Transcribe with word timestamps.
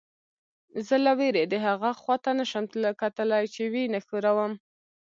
زه 0.87 0.95
له 1.05 1.11
وېرې 1.19 1.43
دهغه 1.53 1.91
خوا 2.01 2.15
ته 2.23 2.31
نه 2.39 2.45
شم 2.51 2.65
کتلی 3.01 3.45
چې 3.53 3.63
ویې 3.71 3.85
نه 3.93 3.99
ښوروم. 4.05 4.53